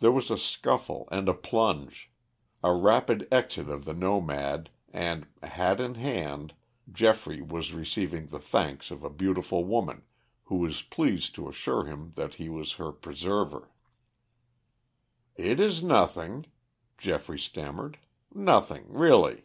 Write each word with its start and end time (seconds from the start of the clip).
There 0.00 0.10
was 0.10 0.32
a 0.32 0.36
scuffle 0.36 1.08
and 1.12 1.28
a 1.28 1.32
plunge, 1.32 2.10
a 2.64 2.72
rapid 2.74 3.28
exit 3.30 3.68
of 3.68 3.84
the 3.84 3.92
nomad 3.92 4.68
and, 4.92 5.28
hat 5.44 5.78
in 5.80 5.94
hand, 5.94 6.54
Geoffrey 6.90 7.40
was 7.40 7.72
receiving 7.72 8.26
the 8.26 8.40
thanks 8.40 8.90
of 8.90 9.04
a 9.04 9.10
beautiful 9.10 9.64
woman, 9.64 10.02
who 10.46 10.56
was 10.56 10.82
pleased 10.82 11.36
to 11.36 11.48
assure 11.48 11.84
him 11.84 12.08
that 12.16 12.34
he 12.34 12.48
was 12.48 12.72
her 12.72 12.90
preserver. 12.90 13.70
"It 15.36 15.60
is 15.60 15.84
nothing," 15.84 16.46
Geoffrey 16.98 17.38
stammered, 17.38 17.98
"nothing, 18.34 18.86
really." 18.88 19.44